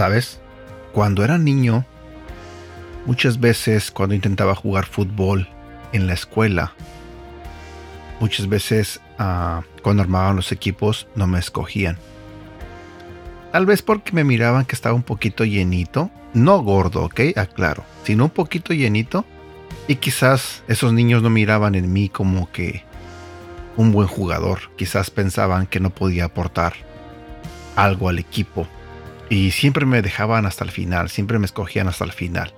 [0.00, 0.40] ¿Sabes?
[0.94, 1.84] Cuando era niño,
[3.04, 5.46] muchas veces cuando intentaba jugar fútbol
[5.92, 6.72] en la escuela,
[8.18, 11.98] muchas veces ah, cuando armaban los equipos no me escogían.
[13.52, 17.36] Tal vez porque me miraban que estaba un poquito llenito, no gordo, ¿ok?
[17.36, 19.26] Aclaro, sino un poquito llenito.
[19.86, 22.84] Y quizás esos niños no miraban en mí como que
[23.76, 24.60] un buen jugador.
[24.76, 26.72] Quizás pensaban que no podía aportar
[27.76, 28.66] algo al equipo
[29.30, 32.52] y siempre me dejaban hasta el final, siempre me escogían hasta el final.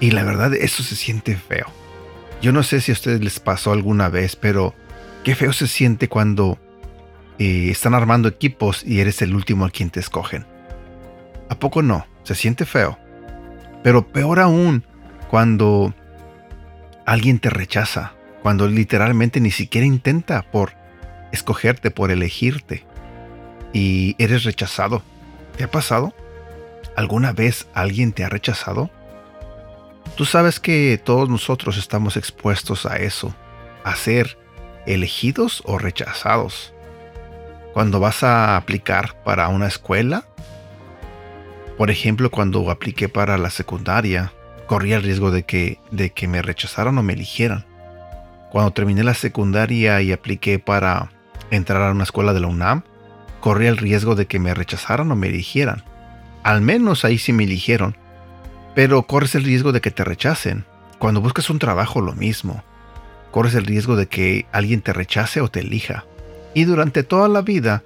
[0.00, 1.66] Y la verdad, eso se siente feo.
[2.42, 4.74] Yo no sé si a ustedes les pasó alguna vez, pero
[5.24, 6.58] qué feo se siente cuando
[7.38, 10.46] eh, están armando equipos y eres el último al quien te escogen.
[11.48, 12.06] ¿A poco no?
[12.24, 12.98] Se siente feo.
[13.84, 14.84] Pero peor aún,
[15.30, 15.94] cuando
[17.06, 20.72] alguien te rechaza, cuando literalmente ni siquiera intenta por
[21.30, 22.84] escogerte, por elegirte,
[23.72, 25.02] y eres rechazado
[25.58, 26.14] ¿Te ha pasado?
[26.94, 28.90] ¿Alguna vez alguien te ha rechazado?
[30.16, 33.34] Tú sabes que todos nosotros estamos expuestos a eso,
[33.82, 34.38] a ser
[34.86, 36.72] elegidos o rechazados.
[37.74, 40.26] Cuando vas a aplicar para una escuela,
[41.76, 44.32] por ejemplo, cuando apliqué para la secundaria,
[44.68, 47.66] corría el riesgo de que, de que me rechazaran o me eligieran.
[48.52, 51.10] Cuando terminé la secundaria y apliqué para
[51.50, 52.84] entrar a una escuela de la UNAM,
[53.40, 55.84] corría el riesgo de que me rechazaran o me eligieran.
[56.42, 57.96] Al menos ahí sí me eligieron.
[58.74, 60.64] Pero corres el riesgo de que te rechacen.
[60.98, 62.62] Cuando buscas un trabajo lo mismo.
[63.30, 66.04] Corres el riesgo de que alguien te rechace o te elija.
[66.54, 67.82] Y durante toda la vida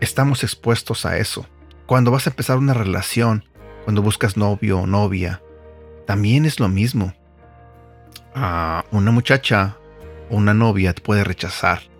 [0.00, 1.46] estamos expuestos a eso.
[1.86, 3.44] Cuando vas a empezar una relación,
[3.84, 5.42] cuando buscas novio o novia,
[6.06, 7.14] también es lo mismo.
[8.34, 9.76] A una muchacha
[10.30, 11.93] o una novia te puede rechazar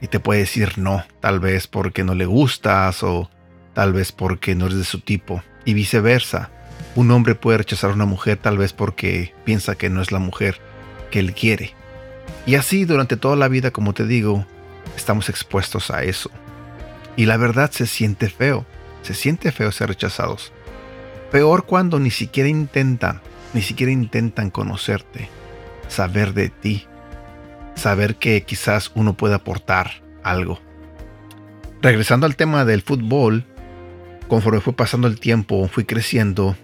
[0.00, 3.30] y te puede decir no, tal vez porque no le gustas o
[3.74, 6.50] tal vez porque no eres de su tipo y viceversa.
[6.94, 10.18] Un hombre puede rechazar a una mujer tal vez porque piensa que no es la
[10.18, 10.60] mujer
[11.10, 11.74] que él quiere.
[12.46, 14.46] Y así durante toda la vida, como te digo,
[14.96, 16.30] estamos expuestos a eso.
[17.16, 18.64] Y la verdad se siente feo,
[19.02, 20.52] se siente feo ser rechazados.
[21.30, 23.20] Peor cuando ni siquiera intentan,
[23.52, 25.28] ni siquiera intentan conocerte,
[25.88, 26.86] saber de ti,
[27.78, 30.60] saber que quizás uno puede aportar algo.
[31.80, 33.44] Regresando al tema del fútbol,
[34.28, 36.56] conforme fue pasando el tiempo, fui creciendo,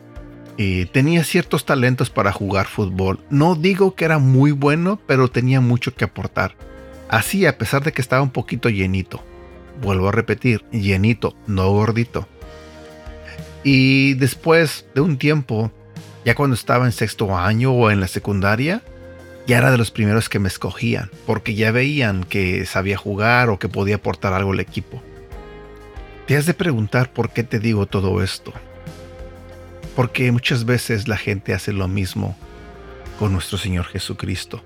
[0.57, 3.21] y eh, tenía ciertos talentos para jugar fútbol.
[3.31, 6.57] No digo que era muy bueno, pero tenía mucho que aportar.
[7.09, 9.23] Así, a pesar de que estaba un poquito llenito.
[9.83, 12.29] Vuelvo a repetir, llenito, no gordito.
[13.65, 15.73] Y después de un tiempo,
[16.25, 18.83] ya cuando estaba en sexto año o en la secundaria,
[19.47, 23.59] ya era de los primeros que me escogían, porque ya veían que sabía jugar o
[23.59, 25.03] que podía aportar algo al equipo.
[26.27, 28.53] Te has de preguntar por qué te digo todo esto.
[29.95, 32.37] Porque muchas veces la gente hace lo mismo
[33.19, 34.65] con nuestro Señor Jesucristo.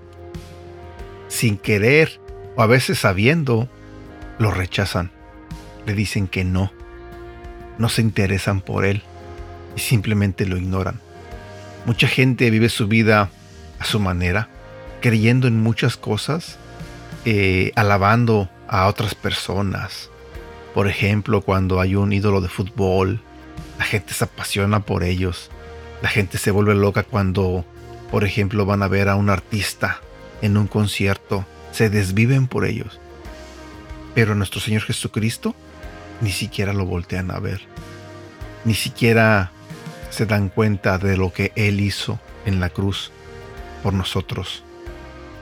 [1.27, 2.21] Sin querer
[2.55, 3.69] o a veces sabiendo,
[4.39, 5.11] lo rechazan.
[5.85, 6.71] Le dicen que no.
[7.77, 9.03] No se interesan por Él
[9.75, 11.01] y simplemente lo ignoran.
[11.85, 13.29] Mucha gente vive su vida
[13.79, 14.49] a su manera
[15.01, 16.57] creyendo en muchas cosas,
[17.25, 20.09] eh, alabando a otras personas.
[20.73, 23.21] Por ejemplo, cuando hay un ídolo de fútbol,
[23.77, 25.49] la gente se apasiona por ellos.
[26.01, 27.65] La gente se vuelve loca cuando,
[28.11, 30.01] por ejemplo, van a ver a un artista
[30.41, 31.45] en un concierto.
[31.71, 32.99] Se desviven por ellos.
[34.15, 35.55] Pero nuestro Señor Jesucristo
[36.21, 37.61] ni siquiera lo voltean a ver.
[38.65, 39.51] Ni siquiera
[40.09, 43.11] se dan cuenta de lo que Él hizo en la cruz
[43.83, 44.63] por nosotros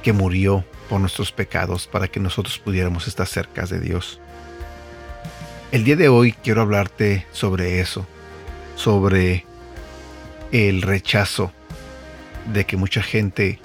[0.08, 4.22] que murió por nuestros pecados para que nosotros pudiéramos estar cerca de Dios.
[5.74, 8.08] El día de hoy quiero hablarte sobre eso,
[8.78, 9.46] sobre
[10.54, 11.52] el rechazo
[12.54, 13.60] de que mucha gente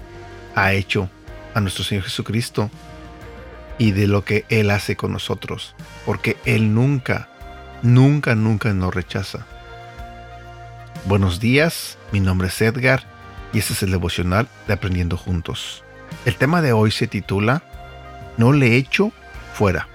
[0.57, 1.09] ha hecho
[1.55, 2.73] a nuestro Señor Jesucristo
[3.79, 7.29] y de lo que Él hace con nosotros, porque Él nunca,
[7.85, 9.47] nunca, nunca nos rechaza.
[11.05, 13.05] Buenos días, mi nombre es Edgar
[13.53, 15.85] y este es el devocional de Aprendiendo Juntos.
[16.25, 17.63] El tema de hoy se titula
[18.37, 19.13] No le echo
[19.55, 19.89] fuera.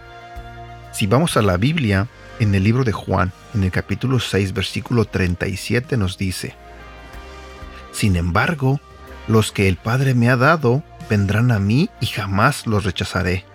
[0.92, 2.08] Si vamos a la Biblia,
[2.40, 6.56] en el libro de Juan, en el capítulo 6, versículo 37 nos dice,
[7.92, 8.80] Sin embargo,
[9.28, 13.46] los que el Padre me ha dado vendrán a mí y jamás los rechazaré.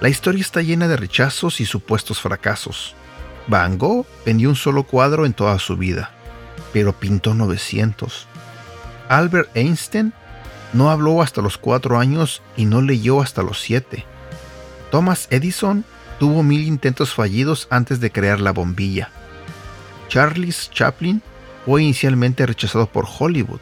[0.00, 2.94] La historia está llena de rechazos y supuestos fracasos.
[3.46, 6.10] Van Gogh vendió un solo cuadro en toda su vida,
[6.72, 8.26] pero pintó 900.
[9.08, 10.12] Albert Einstein
[10.72, 14.04] no habló hasta los cuatro años y no leyó hasta los siete.
[14.90, 15.84] Thomas Edison
[16.18, 19.10] tuvo mil intentos fallidos antes de crear la bombilla.
[20.08, 21.22] Charles Chaplin
[21.64, 23.60] fue inicialmente rechazado por Hollywood.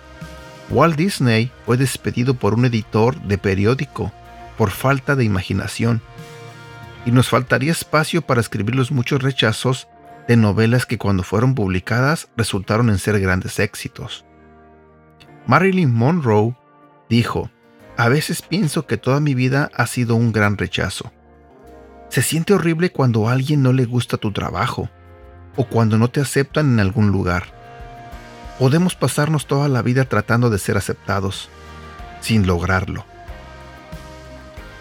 [0.71, 4.13] Walt Disney fue despedido por un editor de periódico
[4.57, 6.03] por falta de imaginación.
[7.07, 9.89] Y nos faltaría espacio para escribir los muchos rechazos
[10.29, 14.25] de novelas que cuando fueron publicadas resultaron en ser grandes éxitos.
[15.47, 16.55] Marilyn Monroe
[17.11, 17.51] dijo,
[17.99, 21.13] a veces pienso que toda mi vida ha sido un gran rechazo.
[22.09, 24.89] Se siente horrible cuando a alguien no le gusta tu trabajo
[25.57, 27.45] o cuando no te aceptan en algún lugar.
[28.59, 31.51] Podemos pasarnos toda la vida tratando de ser aceptados,
[32.21, 33.05] sin lograrlo.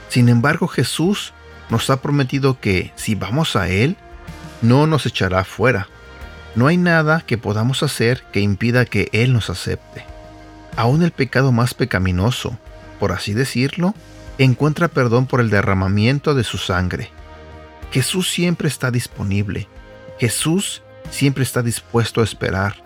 [0.08, 1.34] Sin embargo, Jesús
[1.70, 3.98] nos ha prometido que si vamos a Él,
[4.62, 5.88] no nos echará fuera.
[6.56, 10.06] No hay nada que podamos hacer que impida que Él nos acepte.
[10.80, 12.58] Aún el pecado más pecaminoso,
[13.02, 13.94] por así decirlo,
[14.38, 17.12] encuentra perdón por el derramamiento de su sangre.
[17.92, 19.68] Jesús siempre está disponible.
[20.20, 20.82] Jesús
[21.12, 22.82] siempre está dispuesto a esperar.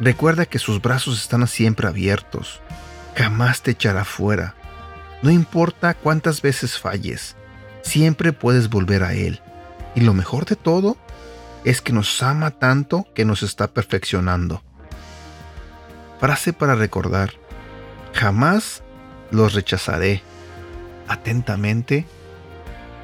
[0.00, 2.62] Recuerda que sus brazos están siempre abiertos.
[3.14, 4.54] Jamás te echará fuera.
[5.20, 7.36] No importa cuántas veces falles,
[7.82, 9.42] siempre puedes volver a Él.
[9.94, 10.96] Y lo mejor de todo
[11.66, 14.62] es que nos ama tanto que nos está perfeccionando.
[16.20, 17.32] Frase para recordar.
[18.12, 18.82] Jamás
[19.30, 20.22] los rechazaré.
[21.06, 22.04] Atentamente,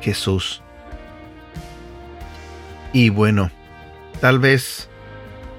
[0.00, 0.62] Jesús.
[2.93, 3.50] Y bueno,
[4.20, 4.88] tal vez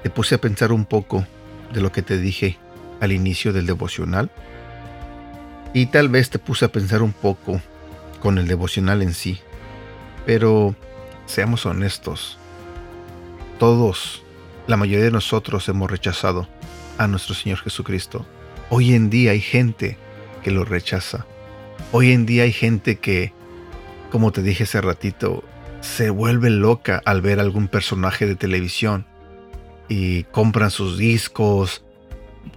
[0.02, 1.26] te puse a pensar un poco
[1.72, 2.58] de lo que te dije
[3.00, 4.30] al inicio del devocional.
[5.72, 7.60] Y tal vez te puse a pensar un poco
[8.20, 9.40] con el devocional en sí.
[10.24, 10.74] Pero
[11.26, 12.38] seamos honestos.
[13.58, 14.22] Todos,
[14.66, 16.48] la mayoría de nosotros hemos rechazado
[16.98, 18.26] a nuestro Señor Jesucristo.
[18.70, 19.96] Hoy en día hay gente
[20.42, 21.26] que lo rechaza.
[21.92, 23.32] Hoy en día hay gente que,
[24.10, 25.44] como te dije hace ratito,
[25.80, 29.06] se vuelve loca al ver algún personaje de televisión
[29.88, 31.84] y compran sus discos,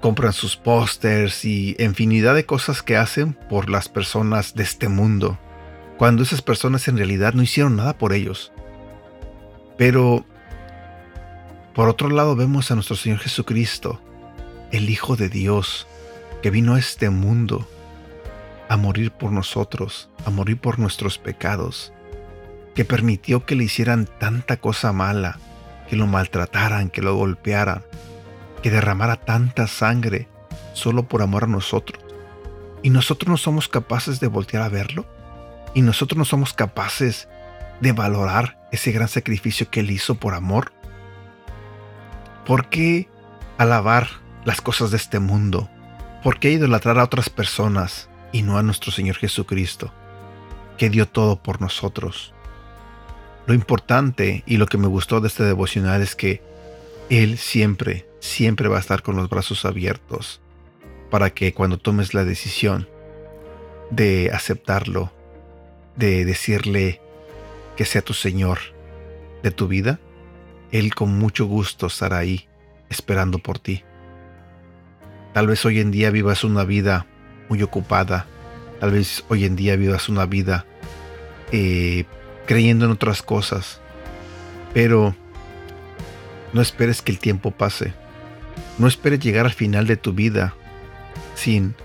[0.02, 5.38] compran sus pósters y infinidad de cosas que hacen por las personas de este mundo,
[5.98, 8.52] cuando esas personas en realidad no hicieron nada por ellos.
[9.78, 10.26] Pero,
[11.74, 14.02] por otro lado, vemos a nuestro Señor Jesucristo,
[14.72, 15.88] el Hijo de Dios,
[16.42, 17.68] que vino a este mundo
[18.70, 21.92] a morir por nosotros, a morir por nuestros pecados,
[22.76, 25.40] que permitió que le hicieran tanta cosa mala,
[25.90, 27.84] que lo maltrataran, que lo golpearan,
[28.62, 30.28] que derramara tanta sangre
[30.74, 32.04] solo por amor a nosotros.
[32.84, 35.06] Y nosotros no somos capaces de voltear a verlo.
[35.74, 37.28] Y nosotros no somos capaces
[37.82, 40.72] de valorar ese gran sacrificio que él hizo por amor.
[42.46, 43.10] ¿Por qué
[43.58, 44.08] alabar
[44.46, 45.70] las cosas de este mundo?
[46.24, 49.94] ¿Por qué idolatrar a otras personas y no a nuestro Señor Jesucristo,
[50.78, 52.34] que dio todo por nosotros?
[53.46, 56.44] Lo importante y lo que me gustó de este devocional es que
[57.10, 60.42] Él siempre, siempre va a estar con los brazos abiertos
[61.10, 62.88] para que cuando tomes la decisión
[63.90, 65.12] de aceptarlo,
[65.96, 67.02] de decirle
[67.76, 68.60] que sea tu Señor
[69.42, 70.00] de tu vida,
[70.72, 72.48] Él con mucho gusto estará ahí
[72.90, 73.84] esperando por ti.
[75.34, 77.06] Tal vez hoy en día vivas una vida
[77.50, 78.26] muy ocupada,
[78.80, 80.66] tal vez hoy en día vivas una vida
[81.52, 82.06] eh,
[82.46, 83.80] creyendo en otras cosas.
[84.74, 85.16] Pero
[86.54, 87.94] no esperes que el tiempo pase.
[88.78, 90.54] No esperes llegar al final de tu vida
[91.36, 91.76] sin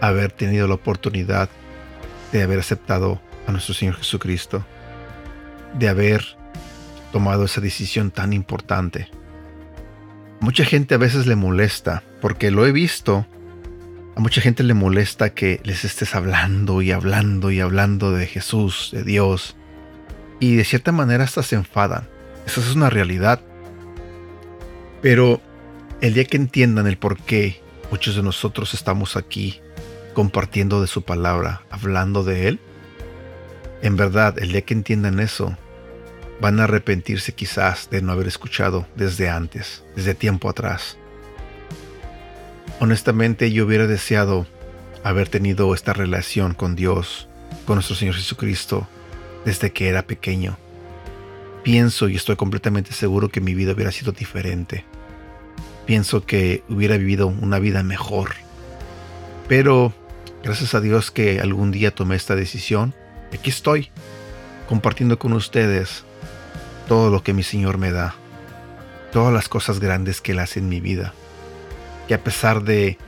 [0.00, 1.48] haber tenido la oportunidad
[2.32, 4.64] de haber aceptado a nuestro Señor Jesucristo,
[5.78, 6.24] de haber
[7.12, 9.08] tomado esa decisión tan importante.
[10.44, 13.26] Mucha gente a veces le molesta, porque lo he visto,
[14.14, 18.90] a mucha gente le molesta que les estés hablando y hablando y hablando de Jesús,
[18.92, 19.56] de Dios,
[20.40, 22.06] y de cierta manera hasta se enfadan.
[22.46, 23.40] Esa es una realidad.
[25.00, 25.40] Pero
[26.02, 29.62] el día que entiendan el por qué muchos de nosotros estamos aquí
[30.12, 32.60] compartiendo de su palabra, hablando de Él,
[33.80, 35.56] en verdad, el día que entiendan eso,
[36.44, 40.98] van a arrepentirse quizás de no haber escuchado desde antes, desde tiempo atrás.
[42.80, 44.46] Honestamente, yo hubiera deseado
[45.02, 47.28] haber tenido esta relación con Dios,
[47.64, 48.86] con nuestro Señor Jesucristo,
[49.46, 50.58] desde que era pequeño.
[51.62, 54.84] Pienso y estoy completamente seguro que mi vida hubiera sido diferente.
[55.86, 58.32] Pienso que hubiera vivido una vida mejor.
[59.48, 59.94] Pero
[60.42, 62.94] gracias a Dios que algún día tomé esta decisión,
[63.32, 63.88] aquí estoy,
[64.68, 66.04] compartiendo con ustedes
[66.88, 68.14] todo lo que mi Señor me da,
[69.12, 71.12] todas las cosas grandes que Él hace en mi vida.
[72.08, 72.98] Que a pesar de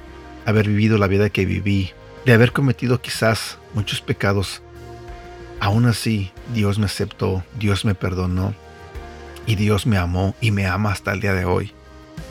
[0.45, 1.93] haber vivido la vida que viví,
[2.25, 4.63] de haber cometido quizás muchos pecados,
[5.59, 8.55] Aún así, Dios me aceptó, Dios me perdonó.
[9.47, 11.73] Y Dios me amó y me ama hasta el día de hoy.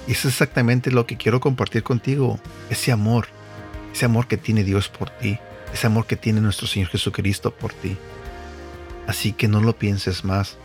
[0.07, 3.27] Y eso es exactamente lo que quiero compartir contigo, ese amor,
[3.93, 5.39] ese amor que tiene Dios por ti,
[5.73, 7.97] ese amor que tiene nuestro Señor Jesucristo por ti.
[9.07, 10.57] Así que no lo pienses más,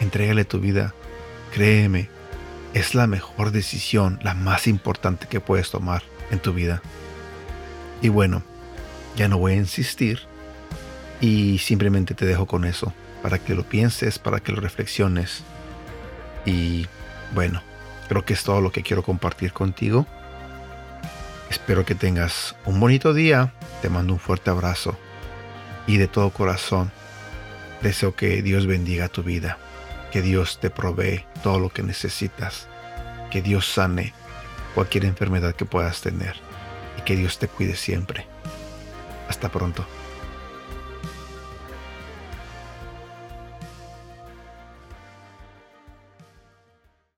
[0.00, 0.94] entrégale tu vida,
[1.52, 2.08] créeme,
[2.74, 6.82] es la mejor decisión, la más importante que puedes tomar en tu vida.
[8.02, 8.42] Y bueno,
[9.16, 10.20] ya no voy a insistir
[11.20, 15.42] y simplemente te dejo con eso, para que lo pienses, para que lo reflexiones.
[16.44, 16.86] Y
[17.34, 17.62] bueno,
[18.08, 20.06] creo que es todo lo que quiero compartir contigo.
[21.50, 23.54] Espero que tengas un bonito día.
[23.82, 24.96] Te mando un fuerte abrazo.
[25.86, 26.90] Y de todo corazón,
[27.82, 29.58] deseo que Dios bendiga tu vida.
[30.16, 32.68] Que Dios te provee todo lo que necesitas.
[33.30, 34.14] Que Dios sane
[34.74, 36.36] cualquier enfermedad que puedas tener.
[36.96, 38.24] Y que Dios te cuide siempre.
[39.28, 39.86] Hasta pronto.